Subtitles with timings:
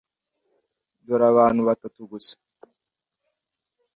[1.05, 2.35] Dore Abantu batatu gusa?